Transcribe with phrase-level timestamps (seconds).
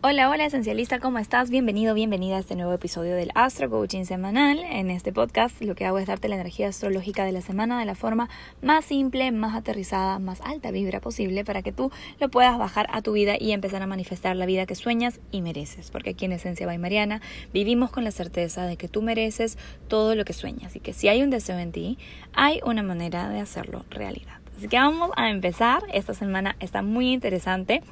[0.00, 1.50] Hola, hola esencialista, ¿cómo estás?
[1.50, 4.60] Bienvenido, bienvenida a este nuevo episodio del Astro Coaching Semanal.
[4.60, 7.84] En este podcast lo que hago es darte la energía astrológica de la semana de
[7.84, 8.28] la forma
[8.62, 11.90] más simple, más aterrizada, más alta vibra posible para que tú
[12.20, 15.42] lo puedas bajar a tu vida y empezar a manifestar la vida que sueñas y
[15.42, 15.90] mereces.
[15.90, 17.20] Porque aquí en Esencia by Mariana
[17.52, 19.58] vivimos con la certeza de que tú mereces
[19.88, 21.98] todo lo que sueñas y que si hay un deseo en ti,
[22.34, 24.38] hay una manera de hacerlo realidad.
[24.56, 25.82] Así que vamos a empezar.
[25.92, 27.82] Esta semana está muy interesante.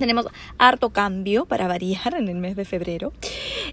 [0.00, 3.12] Tenemos harto cambio para variar en el mes de febrero.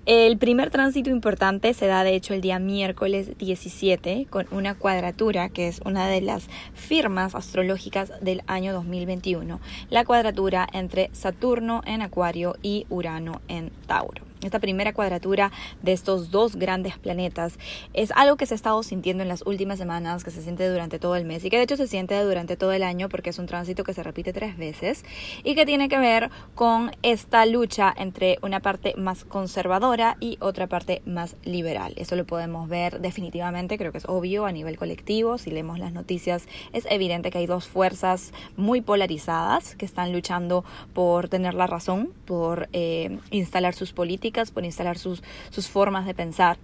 [0.05, 5.47] El primer tránsito importante se da de hecho el día miércoles 17 con una cuadratura
[5.47, 9.61] que es una de las firmas astrológicas del año 2021.
[9.89, 15.51] La cuadratura entre Saturno en Acuario y Urano en Tauro esta primera cuadratura
[15.81, 17.57] de estos dos grandes planetas
[17.93, 20.99] es algo que se ha estado sintiendo en las últimas semanas, que se siente durante
[20.99, 23.39] todo el mes y que de hecho se siente durante todo el año porque es
[23.39, 25.03] un tránsito que se repite tres veces
[25.43, 30.67] y que tiene que ver con esta lucha entre una parte más conservadora y otra
[30.67, 31.93] parte más liberal.
[31.97, 35.93] Eso lo podemos ver definitivamente, creo que es obvio a nivel colectivo, si leemos las
[35.93, 40.63] noticias es evidente que hay dos fuerzas muy polarizadas que están luchando
[40.93, 46.13] por tener la razón, por eh, instalar sus políticas por instalar sus, sus formas de
[46.13, 46.57] pensar.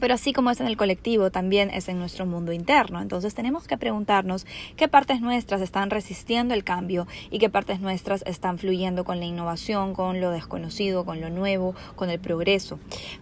[0.00, 3.00] Pero así como es en el colectivo, también es en nuestro mundo interno.
[3.00, 4.46] Entonces tenemos que preguntarnos
[4.76, 9.26] qué partes nuestras están resistiendo el cambio y qué partes nuestras están fluyendo con la
[9.26, 12.78] innovación, con lo desconocido, con lo nuevo, con el progreso.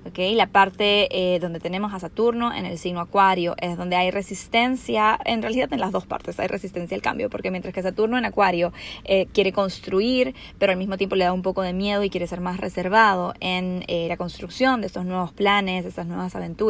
[0.07, 0.35] ¿Okay?
[0.35, 5.19] La parte eh, donde tenemos a Saturno en el signo Acuario es donde hay resistencia,
[5.25, 8.25] en realidad en las dos partes hay resistencia al cambio, porque mientras que Saturno en
[8.25, 8.73] Acuario
[9.05, 12.27] eh, quiere construir, pero al mismo tiempo le da un poco de miedo y quiere
[12.27, 16.66] ser más reservado en eh, la construcción de estos nuevos planes, de estas nuevas aventuras,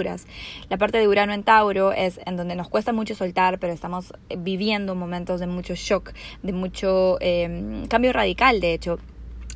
[0.68, 4.12] la parte de Urano en Tauro es en donde nos cuesta mucho soltar, pero estamos
[4.36, 8.98] viviendo momentos de mucho shock, de mucho eh, cambio radical, de hecho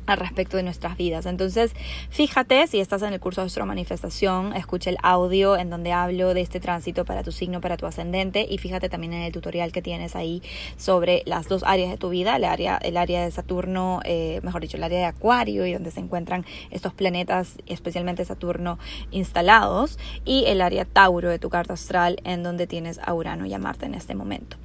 [0.05, 1.25] al respecto de nuestras vidas.
[1.25, 1.73] Entonces,
[2.09, 6.33] fíjate si estás en el curso de Astro Manifestación, escucha el audio en donde hablo
[6.33, 9.71] de este tránsito para tu signo, para tu ascendente y fíjate también en el tutorial
[9.71, 10.41] que tienes ahí
[10.77, 14.61] sobre las dos áreas de tu vida, el área, el área de Saturno, eh, mejor
[14.61, 18.79] dicho, el área de Acuario y donde se encuentran estos planetas, especialmente Saturno,
[19.11, 23.53] instalados y el área Tauro de tu carta astral en donde tienes a Urano y
[23.53, 24.57] a Marte en este momento.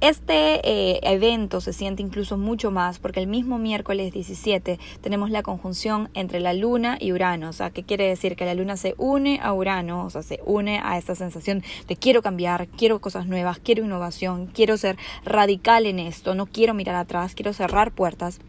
[0.00, 4.67] Este eh, evento se siente incluso mucho más porque el mismo miércoles 17
[5.00, 7.48] tenemos la conjunción entre la Luna y Urano.
[7.48, 8.36] O sea, ¿qué quiere decir?
[8.36, 11.96] Que la Luna se une a Urano, o sea, se une a esta sensación de
[11.96, 16.96] quiero cambiar, quiero cosas nuevas, quiero innovación, quiero ser radical en esto, no quiero mirar
[16.96, 18.40] atrás, quiero cerrar puertas.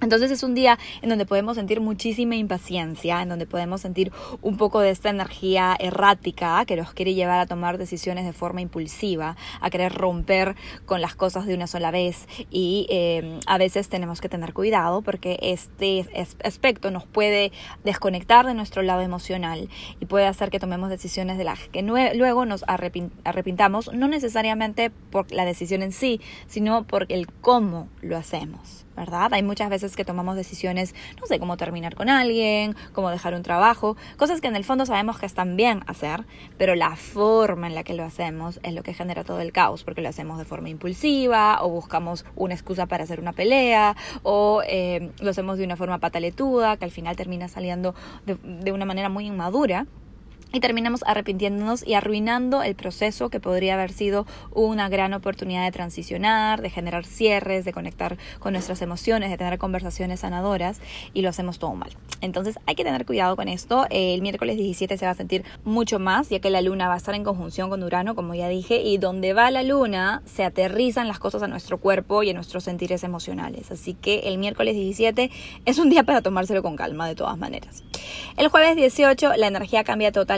[0.00, 4.56] Entonces es un día en donde podemos sentir muchísima impaciencia, en donde podemos sentir un
[4.56, 9.36] poco de esta energía errática que nos quiere llevar a tomar decisiones de forma impulsiva,
[9.60, 10.54] a querer romper
[10.86, 15.02] con las cosas de una sola vez y eh, a veces tenemos que tener cuidado
[15.02, 16.06] porque este
[16.44, 17.50] aspecto nos puede
[17.84, 22.44] desconectar de nuestro lado emocional y puede hacer que tomemos decisiones de las que luego
[22.44, 28.87] nos arrepintamos, no necesariamente por la decisión en sí, sino por el cómo lo hacemos.
[28.98, 29.32] ¿Verdad?
[29.32, 33.42] Hay muchas veces que tomamos decisiones, no sé, cómo terminar con alguien, cómo dejar un
[33.42, 36.24] trabajo, cosas que en el fondo sabemos que están bien hacer,
[36.58, 39.84] pero la forma en la que lo hacemos es lo que genera todo el caos,
[39.84, 44.62] porque lo hacemos de forma impulsiva o buscamos una excusa para hacer una pelea o
[44.66, 47.94] eh, lo hacemos de una forma pataletuda que al final termina saliendo
[48.26, 49.86] de, de una manera muy inmadura
[50.52, 55.72] y terminamos arrepintiéndonos y arruinando el proceso que podría haber sido una gran oportunidad de
[55.72, 60.80] transicionar, de generar cierres, de conectar con nuestras emociones, de tener conversaciones sanadoras
[61.12, 61.90] y lo hacemos todo mal.
[62.20, 63.86] Entonces hay que tener cuidado con esto.
[63.90, 66.96] El miércoles 17 se va a sentir mucho más ya que la luna va a
[66.96, 71.08] estar en conjunción con Urano, como ya dije, y donde va la luna se aterrizan
[71.08, 73.70] las cosas a nuestro cuerpo y a nuestros sentires emocionales.
[73.70, 75.30] Así que el miércoles 17
[75.64, 77.84] es un día para tomárselo con calma de todas maneras.
[78.36, 80.37] El jueves 18 la energía cambia totalmente,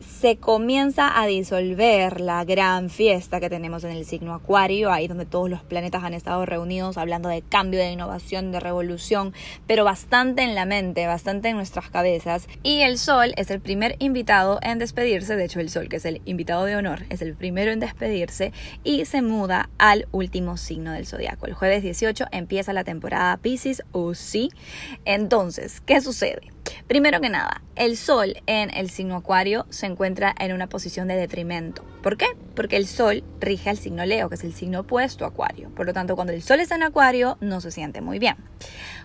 [0.00, 5.26] se comienza a disolver la gran fiesta que tenemos en el signo Acuario, ahí donde
[5.26, 9.32] todos los planetas han estado reunidos hablando de cambio, de innovación, de revolución,
[9.66, 12.48] pero bastante en la mente, bastante en nuestras cabezas.
[12.62, 16.04] Y el Sol es el primer invitado en despedirse, de hecho el Sol, que es
[16.04, 18.52] el invitado de honor, es el primero en despedirse
[18.82, 21.46] y se muda al último signo del zodiaco.
[21.46, 24.50] El jueves 18 empieza la temporada Pisces o sí.
[25.04, 26.57] Entonces, ¿qué sucede?
[26.88, 31.16] Primero que nada, el Sol en el signo Acuario se encuentra en una posición de
[31.16, 31.84] detrimento.
[32.02, 32.24] ¿Por qué?
[32.54, 35.68] Porque el Sol rige al signo Leo, que es el signo opuesto a Acuario.
[35.74, 38.36] Por lo tanto, cuando el Sol está en Acuario, no se siente muy bien.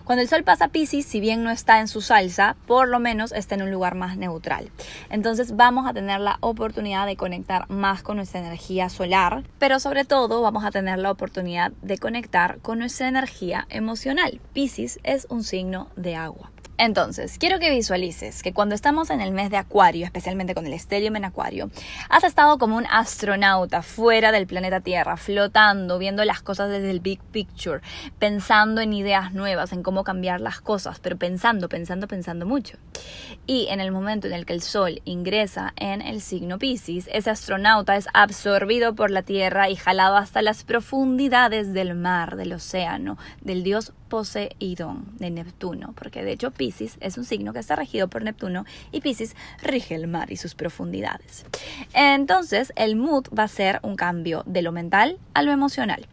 [0.04, 3.00] Cuando el Sol pasa a Pisces, si bien no está en su salsa, por lo
[3.00, 4.70] menos está en un lugar más neutral.
[5.10, 10.06] Entonces vamos a tener la oportunidad de conectar más con nuestra energía solar, pero sobre
[10.06, 14.40] todo vamos a tener la oportunidad de conectar con nuestra energía emocional.
[14.54, 16.53] Pisces es un signo de agua.
[16.76, 20.72] Entonces, quiero que visualices que cuando estamos en el mes de Acuario, especialmente con el
[20.72, 21.70] estelium en Acuario,
[22.08, 26.98] has estado como un astronauta fuera del planeta Tierra, flotando, viendo las cosas desde el
[26.98, 27.80] big picture,
[28.18, 32.76] pensando en ideas nuevas, en cómo cambiar las cosas, pero pensando, pensando, pensando mucho.
[33.46, 37.30] Y en el momento en el que el Sol ingresa en el signo Pisces, ese
[37.30, 43.16] astronauta es absorbido por la Tierra y jalado hasta las profundidades del mar, del océano,
[43.42, 46.52] del dios Poseidón, de Neptuno, porque de hecho
[47.00, 50.54] es un signo que está regido por Neptuno y Pisces rige el mar y sus
[50.54, 51.44] profundidades.
[51.92, 56.06] Entonces, el mood va a ser un cambio de lo mental a lo emocional.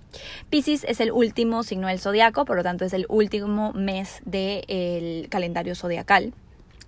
[0.49, 5.29] Pisces es el último signo del zodiaco, por lo tanto es el último mes del
[5.29, 6.33] calendario zodiacal.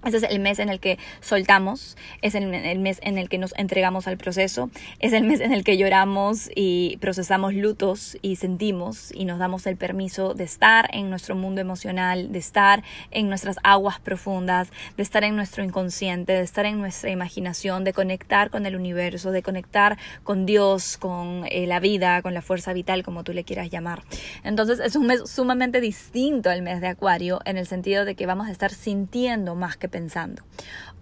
[0.06, 2.48] Ese es el mes en el que soltamos, es el,
[2.80, 4.70] mes en el que nos entregamos al proceso,
[5.00, 9.66] es el mes en el que lloramos y procesamos lutos y sentimos y nos damos
[9.66, 15.04] el permiso de estar en nuestro mundo emocional, de estar en nuestras aguas profundas, de
[15.04, 19.42] estar en nuestro inconsciente, de estar en nuestra imaginación, de conectar con el universo, de
[19.42, 23.70] conectar con Dios, con eh, la vida, con la fuerza vital, como tú le quieras
[23.70, 24.04] llamar.
[24.44, 28.26] Entonces es un mes sumamente distinto al mes de Acuario en el sentido de que
[28.26, 30.44] vamos a estar sintiendo más que pensando.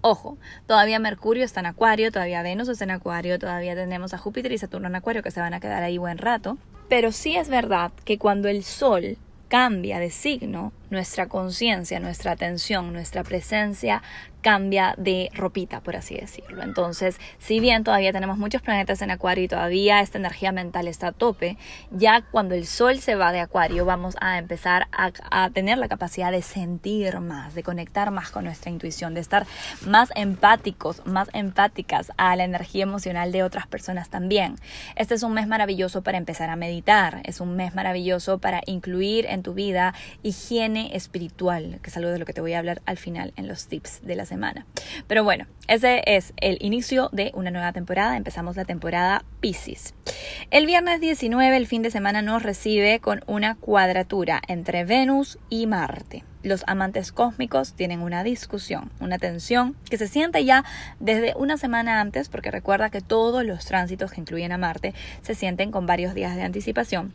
[0.01, 4.51] Ojo, todavía Mercurio está en Acuario, todavía Venus está en Acuario, todavía tenemos a Júpiter
[4.51, 6.57] y Saturno en Acuario que se van a quedar ahí buen rato.
[6.89, 9.17] Pero sí es verdad que cuando el Sol
[9.47, 14.03] cambia de signo, nuestra conciencia, nuestra atención, nuestra presencia
[14.41, 16.63] cambia de ropita, por así decirlo.
[16.63, 21.07] Entonces, si bien todavía tenemos muchos planetas en Acuario y todavía esta energía mental está
[21.07, 21.57] a tope,
[21.91, 26.31] ya cuando el Sol se va de Acuario vamos a empezar a, tener la capacidad
[26.31, 29.45] de sentir más, de conectar más con nuestra intuición, de estar
[29.85, 34.55] más empáticos, más empáticas a la energía emocional de otras personas también.
[34.95, 39.25] Este es un mes maravilloso para empezar a meditar, es un mes maravilloso para incluir
[39.27, 39.93] en tu vida
[40.23, 43.48] higiene espiritual, que es algo de lo que te voy a hablar al final en
[43.48, 44.66] los tips de las semana.
[45.07, 48.16] Pero bueno, ese es el inicio de una nueva temporada.
[48.16, 49.94] Empezamos la temporada Pisces.
[50.51, 55.68] El viernes 19, el fin de semana, nos recibe con una cuadratura entre Venus y
[55.68, 56.24] Marte.
[56.44, 60.63] Los amantes cósmicos tienen una discusión, una tensión que se siente ya
[61.01, 64.94] desde una semana antes, porque recuerda que todos los tránsitos que incluyen a Marte
[65.24, 67.13] se sienten con varios días de anticipación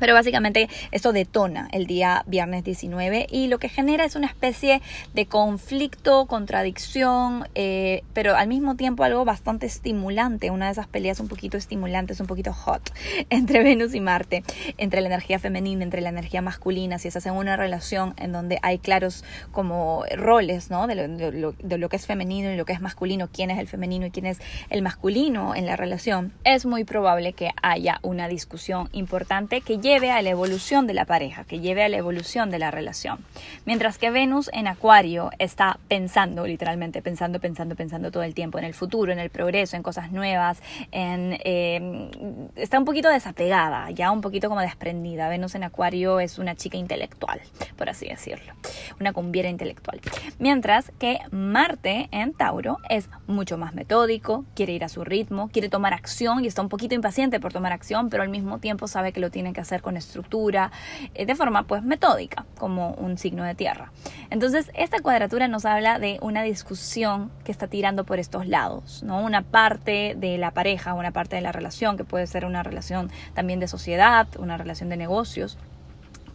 [0.00, 4.80] pero básicamente esto detona el día viernes 19 y lo que genera es una especie
[5.14, 11.20] de conflicto, contradicción, eh, pero al mismo tiempo algo bastante estimulante, una de esas peleas
[11.20, 12.92] un poquito estimulantes, un poquito hot
[13.30, 14.42] entre Venus y Marte,
[14.78, 18.58] entre la energía femenina, entre la energía masculina, si estás en una relación en donde
[18.62, 20.86] hay claros como roles, ¿no?
[20.86, 23.68] De lo, de lo que es femenino y lo que es masculino, quién es el
[23.68, 24.38] femenino y quién es
[24.70, 29.89] el masculino en la relación, es muy probable que haya una discusión importante que lleve
[29.90, 33.18] a la evolución de la pareja, que lleve a la evolución de la relación.
[33.66, 38.64] Mientras que Venus en Acuario está pensando, literalmente, pensando, pensando, pensando todo el tiempo en
[38.64, 42.08] el futuro, en el progreso, en cosas nuevas, en, em,
[42.54, 45.28] está un poquito desapegada, ya un poquito como desprendida.
[45.28, 47.40] Venus en Acuario es una chica intelectual,
[47.76, 48.52] por así decirlo,
[49.00, 50.00] una cumbiera intelectual.
[50.38, 55.68] Mientras que Marte en Tauro es mucho más metódico, quiere ir a su ritmo, quiere
[55.68, 59.12] tomar acción y está un poquito impaciente por tomar acción, pero al mismo tiempo sabe
[59.12, 60.70] que lo tiene que hacer con estructura,
[61.14, 63.92] eh, de forma pues metódica, como un signo de tierra.
[64.30, 69.22] Entonces, esta cuadratura nos habla de una discusión que está tirando por estos lados, ¿no?
[69.22, 73.10] Una parte de la pareja, una parte de la relación, que puede ser una relación
[73.34, 75.58] también de sociedad, una relación de negocios,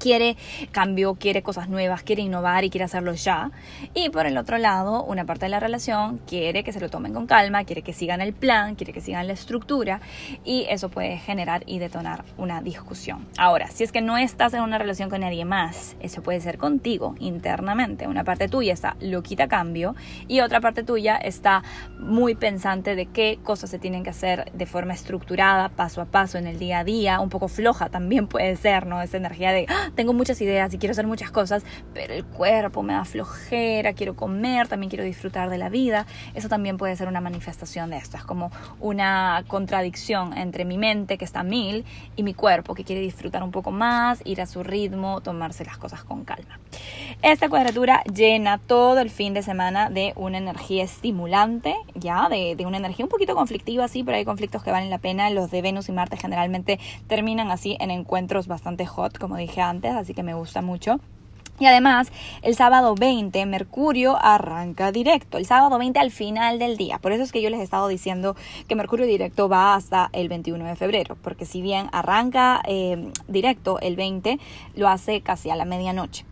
[0.05, 0.37] quiere
[0.71, 3.49] cambio, quiere cosas nuevas, quiere innovar y quiere hacerlo ya.
[3.95, 7.11] Y por el otro lado, una parte de la relación quiere que se lo tomen
[7.11, 10.01] con calma, quiere que sigan el plan, quiere que sigan la estructura
[10.43, 13.25] y eso puede generar y detonar una discusión.
[13.39, 16.59] Ahora, si es que no estás en una relación con nadie más, eso puede ser
[16.59, 18.07] contigo internamente.
[18.07, 19.95] Una parte tuya está loquita cambio
[20.27, 21.63] y otra parte tuya está
[21.97, 26.37] muy pensante de qué cosas se tienen que hacer de forma estructurada, paso a paso
[26.37, 29.01] en el día a día, un poco floja también puede ser, ¿no?
[29.01, 29.89] Esa energía de ¡ah!
[29.95, 34.15] Tengo muchas ideas y quiero hacer muchas cosas, pero el cuerpo me da flojera, quiero
[34.15, 36.05] comer, también quiero disfrutar de la vida.
[36.33, 38.17] Eso también puede ser una manifestación de esto.
[38.17, 41.85] Es como una contradicción entre mi mente, que está mil,
[42.15, 45.77] y mi cuerpo, que quiere disfrutar un poco más, ir a su ritmo, tomarse las
[45.77, 46.59] cosas con calma.
[47.21, 52.65] Esta cuadratura llena todo el fin de semana de una energía estimulante, ya, de, de
[52.65, 55.29] una energía un poquito conflictiva, sí, pero hay conflictos que valen la pena.
[55.29, 59.61] Los de Venus y Marte generalmente terminan así en encuentros bastante hot, como dije
[59.93, 60.99] así que me gusta mucho.
[61.57, 62.11] Y además,
[62.41, 65.37] el sábado 20, Mercurio arranca directo.
[65.37, 66.99] El sábado 20 al final del día.
[66.99, 68.35] Por eso es que yo les he estado diciendo
[68.67, 71.17] que Mercurio directo va hasta el 21 de febrero.
[71.21, 74.37] Porque si bien arranca eh, directo el 20,
[74.75, 76.25] lo hace casi a la medianoche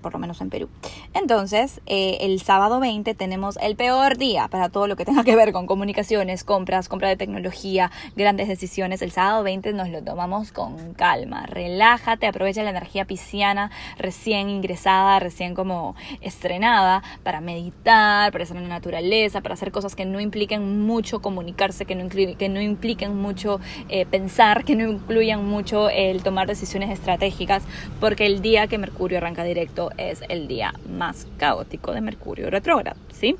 [0.00, 0.68] por lo menos en Perú.
[1.14, 5.36] Entonces, eh, el sábado 20 tenemos el peor día para todo lo que tenga que
[5.36, 9.02] ver con comunicaciones, compras, compra de tecnología, grandes decisiones.
[9.02, 11.46] El sábado 20 nos lo tomamos con calma.
[11.46, 18.64] Relájate, aprovecha la energía pisciana recién ingresada, recién como estrenada, para meditar, para estar en
[18.64, 23.16] la naturaleza, para hacer cosas que no impliquen mucho comunicarse, que no, que no impliquen
[23.16, 27.62] mucho eh, pensar, que no incluyan mucho el tomar decisiones estratégicas,
[28.00, 32.98] porque el día que Mercurio arranca directo, es el día más caótico de Mercurio retrógrado,
[33.12, 33.36] ¿sí?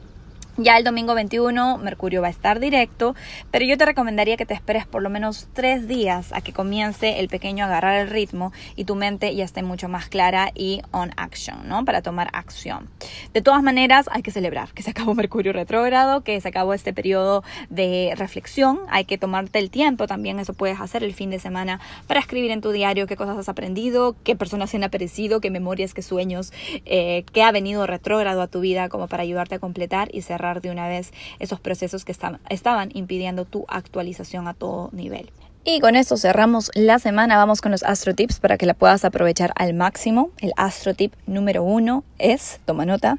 [0.63, 3.15] Ya el domingo 21 Mercurio va a estar directo,
[3.51, 7.19] pero yo te recomendaría que te esperes por lo menos tres días a que comience
[7.19, 10.83] el pequeño a agarrar el ritmo y tu mente ya esté mucho más clara y
[10.91, 11.87] on action, ¿no?
[11.87, 12.91] Para tomar acción.
[13.33, 16.93] De todas maneras, hay que celebrar que se acabó Mercurio retrógrado, que se acabó este
[16.93, 18.81] periodo de reflexión.
[18.91, 22.51] Hay que tomarte el tiempo también, eso puedes hacer el fin de semana para escribir
[22.51, 26.53] en tu diario qué cosas has aprendido, qué personas han aparecido, qué memorias, qué sueños,
[26.85, 30.50] eh, qué ha venido retrógrado a tu vida como para ayudarte a completar y cerrar
[30.61, 35.31] de una vez esos procesos que estaban impidiendo tu actualización a todo nivel.
[35.63, 37.37] Y con esto cerramos la semana.
[37.37, 40.31] Vamos con los Astro Tips para que la puedas aprovechar al máximo.
[40.39, 43.19] El Astro Tip número uno es, toma nota,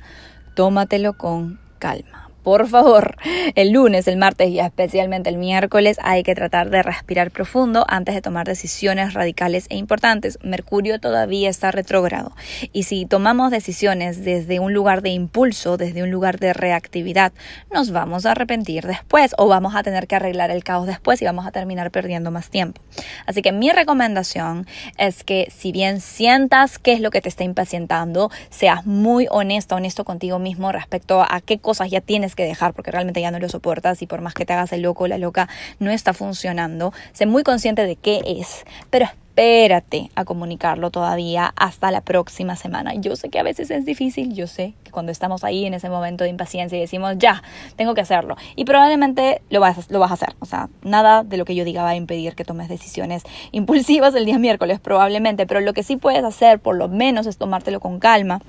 [0.55, 2.30] tómatelo con calma.
[2.43, 3.17] Por favor,
[3.53, 8.15] el lunes, el martes y especialmente el miércoles hay que tratar de respirar profundo antes
[8.15, 10.39] de tomar decisiones radicales e importantes.
[10.41, 12.35] Mercurio todavía está retrógrado
[12.73, 17.31] y si tomamos decisiones desde un lugar de impulso, desde un lugar de reactividad,
[17.71, 21.25] nos vamos a arrepentir después o vamos a tener que arreglar el caos después y
[21.25, 22.81] vamos a terminar perdiendo más tiempo.
[23.27, 24.65] Así que mi recomendación
[24.97, 29.75] es que si bien sientas qué es lo que te está impacientando, seas muy honesto,
[29.75, 33.39] honesto contigo mismo respecto a qué cosas ya tienes que dejar porque realmente ya no
[33.39, 36.13] lo soportas y por más que te hagas el loco o la loca no está
[36.13, 36.93] funcionando.
[37.13, 42.93] Sé muy consciente de qué es, pero espérate a comunicarlo todavía hasta la próxima semana.
[42.95, 45.89] Yo sé que a veces es difícil, yo sé que cuando estamos ahí en ese
[45.89, 47.41] momento de impaciencia y decimos, ya,
[47.77, 48.35] tengo que hacerlo.
[48.55, 50.35] Y probablemente lo vas, lo vas a hacer.
[50.39, 54.13] O sea, nada de lo que yo diga va a impedir que tomes decisiones impulsivas
[54.15, 55.47] el día miércoles, probablemente.
[55.47, 58.41] Pero lo que sí puedes hacer, por lo menos, es tomártelo con calma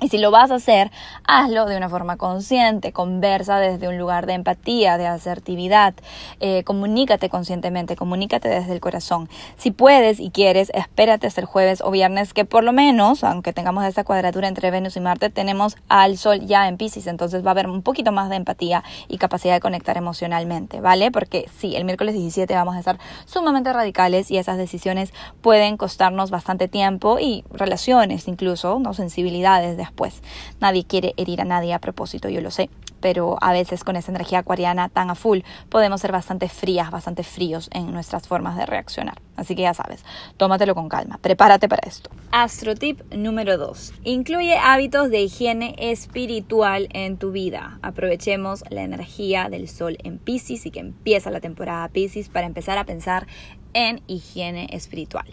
[0.00, 0.92] y si lo vas a hacer,
[1.24, 5.94] hazlo de una forma consciente, conversa desde un lugar de empatía, de asertividad,
[6.38, 9.28] eh, comunícate conscientemente, comunícate desde el corazón.
[9.56, 13.52] Si puedes y quieres, espérate hasta el jueves o viernes, que por lo menos, aunque
[13.52, 17.48] tengamos esta cuadratura entre Venus y Marte, tenemos al Sol ya en Pisces, entonces va
[17.48, 21.10] a haber un poquito más de empatía y capacidad de conectar emocionalmente, ¿vale?
[21.10, 26.30] Porque sí, el miércoles 17 vamos a estar sumamente radicales y esas decisiones pueden costarnos
[26.30, 28.94] bastante tiempo y relaciones incluso, ¿no?
[28.94, 30.22] Sensibilidades de pues
[30.60, 32.68] Nadie quiere herir a nadie a propósito, yo lo sé,
[33.00, 37.22] pero a veces con esa energía acuariana tan a full podemos ser bastante frías, bastante
[37.22, 39.20] fríos en nuestras formas de reaccionar.
[39.36, 40.04] Así que ya sabes,
[40.36, 42.10] tómatelo con calma, prepárate para esto.
[42.32, 43.94] Astro tip número 2.
[44.02, 47.78] Incluye hábitos de higiene espiritual en tu vida.
[47.82, 52.78] Aprovechemos la energía del sol en Pisces y que empieza la temporada Pisces para empezar
[52.78, 53.28] a pensar
[53.74, 55.26] en higiene espiritual.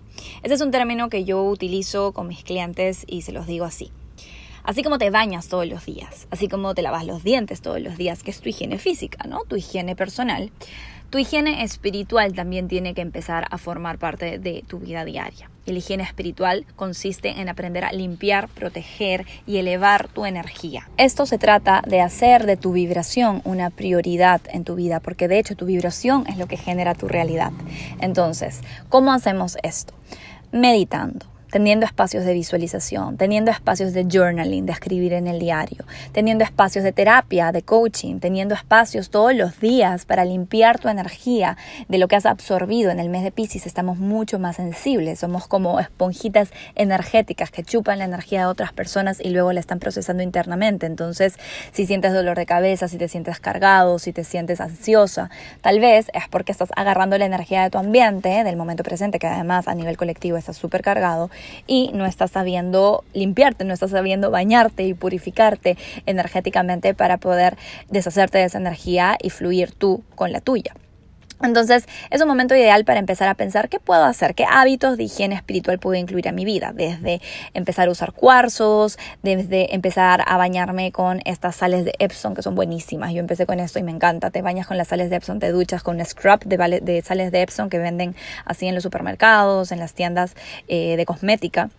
[0.43, 3.91] Ese es un término que yo utilizo con mis clientes y se los digo así.
[4.65, 7.98] Así como te bañas todos los días, así como te lavas los dientes todos los
[7.98, 9.43] días, que es tu higiene física, ¿no?
[9.43, 10.51] Tu higiene personal.
[11.12, 15.51] Tu higiene espiritual también tiene que empezar a formar parte de tu vida diaria.
[15.67, 20.89] Y la higiene espiritual consiste en aprender a limpiar, proteger y elevar tu energía.
[20.98, 25.38] Esto se trata de hacer de tu vibración una prioridad en tu vida, porque de
[25.38, 27.51] hecho tu vibración es lo que genera tu realidad.
[28.01, 29.93] Entonces, ¿cómo hacemos esto?
[30.51, 36.43] Meditando teniendo espacios de visualización, teniendo espacios de journaling, de escribir en el diario, teniendo
[36.43, 41.55] espacios de terapia, de coaching, teniendo espacios todos los días para limpiar tu energía
[41.88, 43.67] de lo que has absorbido en el mes de Pisces.
[43.67, 49.21] Estamos mucho más sensibles, somos como esponjitas energéticas que chupan la energía de otras personas
[49.21, 50.85] y luego la están procesando internamente.
[50.85, 51.39] Entonces,
[51.71, 55.29] si sientes dolor de cabeza, si te sientes cargado, si te sientes ansiosa,
[55.62, 59.27] tal vez es porque estás agarrando la energía de tu ambiente, del momento presente, que
[59.27, 61.29] además a nivel colectivo está súper cargado,
[61.68, 67.58] y no estás sabiendo limpiarte, no estás sabiendo bañarte y purificarte energéticamente para poder
[67.90, 70.74] deshacerte de esa energía y fluir tú con la tuya.
[71.42, 75.04] Entonces es un momento ideal para empezar a pensar qué puedo hacer, qué hábitos de
[75.04, 77.22] higiene espiritual puedo incluir a mi vida, desde
[77.54, 82.56] empezar a usar cuarzos, desde empezar a bañarme con estas sales de Epsom que son
[82.56, 83.13] buenísimas.
[83.13, 84.32] Yo empecé con esto y me encanta.
[84.32, 87.32] Te bañas con las sales de Epsom, te duchas con un scrub de, de sales
[87.32, 88.15] de Epsom que venden
[88.46, 90.36] así en los supermercados, en las tiendas
[90.68, 91.70] eh, de cosmética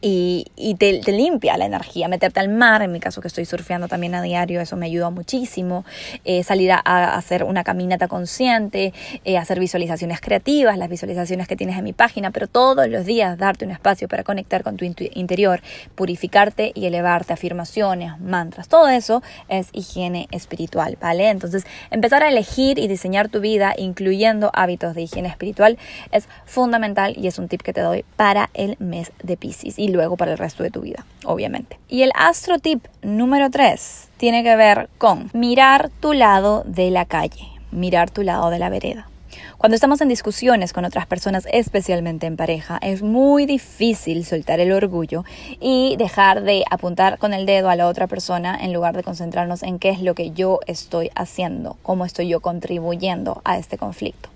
[0.00, 2.08] y, te, limpia la energía.
[2.08, 5.10] Meterte al mar, en mi caso que estoy surfeando también a diario, eso me ayuda
[5.10, 5.84] muchísimo.
[6.24, 6.80] Eh, salir a,
[7.16, 8.92] hacer una caminata consciente,
[9.24, 13.38] eh, hacer visualizaciones creativas, las visualizaciones que tienes en mi página, pero todos los días
[13.38, 15.60] darte un espacio para conectar con tu interior,
[15.94, 21.30] purificarte y elevarte, afirmaciones, mantras, todo eso es higiene espiritual, ¿vale?
[21.30, 25.78] Entonces, empezar a elegir y diseñar tu vida incluyendo hábitos de higiene espiritual
[26.12, 30.16] es fundamental y es un tip que te doy para el mes de Pisces luego
[30.16, 31.78] para el resto de tu vida, obviamente.
[31.88, 37.04] Y el astro tip número 3 tiene que ver con mirar tu lado de la
[37.04, 39.08] calle, mirar tu lado de la vereda.
[39.58, 44.70] Cuando estamos en discusiones con otras personas, especialmente en pareja, es muy difícil soltar el
[44.70, 45.24] orgullo
[45.60, 49.62] y dejar de apuntar con el dedo a la otra persona en lugar de concentrarnos
[49.62, 54.28] en qué es lo que yo estoy haciendo, cómo estoy yo contribuyendo a este conflicto.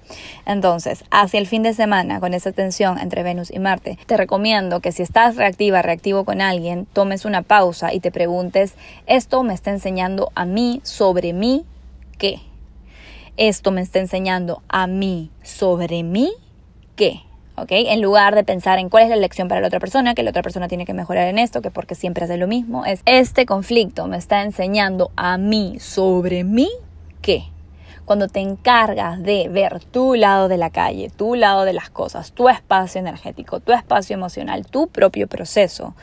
[0.46, 4.80] Entonces, hacia el fin de semana, con esa tensión entre Venus y Marte, te recomiendo
[4.80, 8.72] que si estás reactiva, reactivo con alguien, tomes una pausa y te preguntes,
[9.06, 11.66] ¿esto me está enseñando a mí sobre mí
[12.16, 12.40] qué?
[13.36, 16.32] Esto me está enseñando a mí sobre mí
[16.96, 17.20] qué.
[17.56, 17.68] ¿ok?
[17.70, 20.30] En lugar de pensar en cuál es la lección para la otra persona, que la
[20.30, 23.46] otra persona tiene que mejorar en esto, que porque siempre hace lo mismo, es este
[23.46, 26.70] conflicto me está enseñando a mí sobre mí
[27.20, 27.44] qué
[28.10, 32.32] cuando te encargas de ver tu lado de la calle, tu lado de las cosas,
[32.32, 35.94] tu espacio energético, tu espacio emocional, tu propio proceso,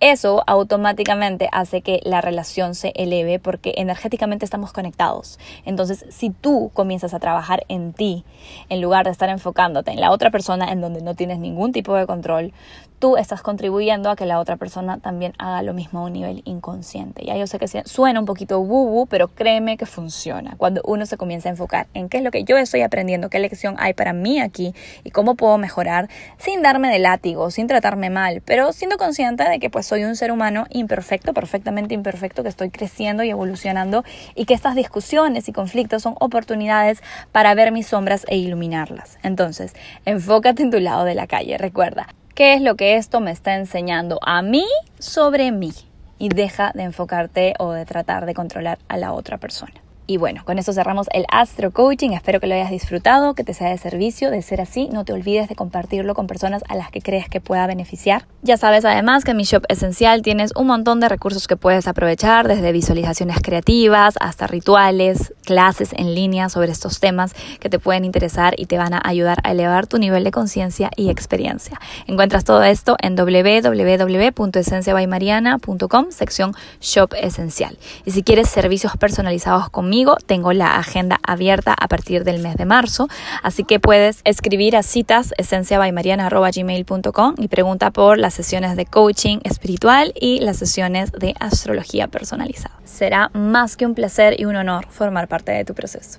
[0.00, 5.38] eso automáticamente hace que la relación se eleve porque energéticamente estamos conectados.
[5.64, 8.24] Entonces, si tú comienzas a trabajar en ti,
[8.68, 11.94] en lugar de estar enfocándote en la otra persona en donde no tienes ningún tipo
[11.94, 12.52] de control,
[12.98, 16.42] tú estás contribuyendo a que la otra persona también haga lo mismo a un nivel
[16.44, 17.24] inconsciente.
[17.24, 20.54] Ya yo sé que suena un poquito woo pero créeme que funciona.
[20.56, 23.38] Cuando uno se comienza a enfocar en qué es lo que yo estoy aprendiendo, qué
[23.38, 24.74] lección hay para mí aquí
[25.04, 26.08] y cómo puedo mejorar
[26.38, 30.16] sin darme de látigo, sin tratarme mal, pero siendo consciente de que pues soy un
[30.16, 35.52] ser humano imperfecto, perfectamente imperfecto, que estoy creciendo y evolucionando y que estas discusiones y
[35.52, 39.18] conflictos son oportunidades para ver mis sombras e iluminarlas.
[39.22, 39.74] Entonces,
[40.04, 43.54] enfócate en tu lado de la calle, recuerda, ¿qué es lo que esto me está
[43.54, 44.66] enseñando a mí
[44.98, 45.72] sobre mí?
[46.18, 49.83] Y deja de enfocarte o de tratar de controlar a la otra persona.
[50.06, 52.10] Y bueno, con eso cerramos el Astro Coaching.
[52.10, 54.30] Espero que lo hayas disfrutado, que te sea de servicio.
[54.30, 57.40] De ser así, no te olvides de compartirlo con personas a las que crees que
[57.40, 58.26] pueda beneficiar.
[58.42, 61.88] Ya sabes además que en mi shop esencial tienes un montón de recursos que puedes
[61.88, 68.04] aprovechar, desde visualizaciones creativas hasta rituales, clases en línea sobre estos temas que te pueden
[68.04, 71.80] interesar y te van a ayudar a elevar tu nivel de conciencia y experiencia.
[72.06, 76.52] Encuentras todo esto en www.esenciabaymariana.com, sección
[76.82, 77.78] Shop Esencial.
[78.04, 79.93] Y si quieres servicios personalizados conmigo,
[80.26, 83.08] tengo la agenda abierta a partir del mes de marzo,
[83.42, 90.12] así que puedes escribir a citas esenciabaymariana.gmail.com y pregunta por las sesiones de coaching espiritual
[90.20, 92.74] y las sesiones de astrología personalizada.
[92.84, 96.18] Será más que un placer y un honor formar parte de tu proceso.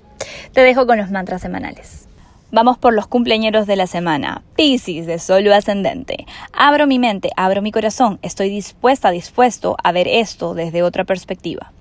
[0.52, 2.08] Te dejo con los mantras semanales.
[2.52, 4.42] Vamos por los cumpleaños de la semana.
[4.54, 6.26] Piscis de Sol ascendente.
[6.52, 8.18] Abro mi mente, abro mi corazón.
[8.22, 11.72] Estoy dispuesta, dispuesto a ver esto desde otra perspectiva.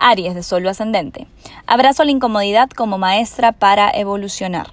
[0.00, 1.26] Aries de Sol ascendente.
[1.66, 4.72] Abrazo la incomodidad como maestra para evolucionar.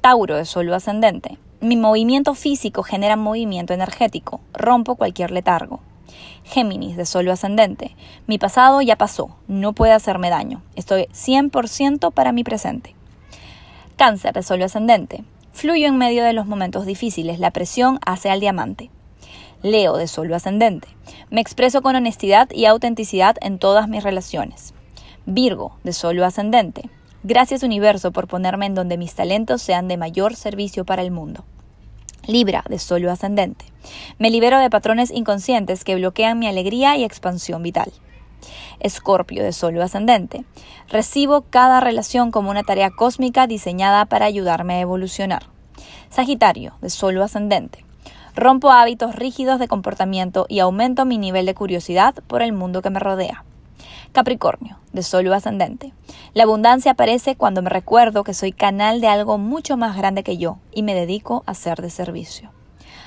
[0.00, 1.38] Tauro de Sol ascendente.
[1.60, 4.40] Mi movimiento físico genera movimiento energético.
[4.52, 5.80] Rompo cualquier letargo.
[6.44, 7.96] Géminis de Sol ascendente.
[8.26, 9.36] Mi pasado ya pasó.
[9.48, 10.62] No puede hacerme daño.
[10.76, 12.94] Estoy 100% para mi presente.
[13.96, 15.24] Cáncer de Sol ascendente.
[15.52, 17.40] Fluyo en medio de los momentos difíciles.
[17.40, 18.90] La presión hace al diamante.
[19.62, 20.86] Leo de Sol ascendente.
[21.30, 24.72] Me expreso con honestidad y autenticidad en todas mis relaciones.
[25.26, 26.88] Virgo de Sol ascendente.
[27.24, 31.44] Gracias universo por ponerme en donde mis talentos sean de mayor servicio para el mundo.
[32.28, 33.64] Libra de Sol ascendente.
[34.18, 37.90] Me libero de patrones inconscientes que bloquean mi alegría y expansión vital.
[38.78, 40.44] Escorpio de Sol ascendente.
[40.88, 45.46] Recibo cada relación como una tarea cósmica diseñada para ayudarme a evolucionar.
[46.10, 47.87] Sagitario de Sol ascendente.
[48.38, 52.90] Rompo hábitos rígidos de comportamiento y aumento mi nivel de curiosidad por el mundo que
[52.90, 53.42] me rodea.
[54.12, 55.92] Capricornio, de Sol ascendente.
[56.34, 60.38] La abundancia aparece cuando me recuerdo que soy canal de algo mucho más grande que
[60.38, 62.52] yo y me dedico a ser de servicio.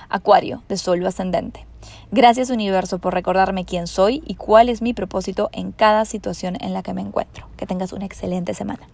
[0.10, 1.66] Acuario, de Sol ascendente.
[2.12, 6.74] Gracias universo por recordarme quién soy y cuál es mi propósito en cada situación en
[6.74, 7.48] la que me encuentro.
[7.56, 8.86] Que tengas una excelente semana.